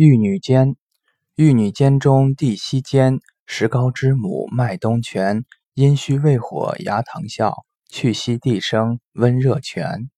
[0.00, 0.76] 玉女尖，
[1.34, 10.08] 玉女尖中地西间，石膏之母麦冬泉，阴虚胃火牙疼笑，去息地生温热泉。